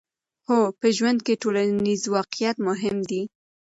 هو، 0.47 0.59
په 0.79 0.87
ژوند 0.97 1.19
کې 1.25 1.39
ټولنیز 1.41 2.01
واقعیت 2.15 2.57
مهم 2.67 2.97
دی. 3.09 3.21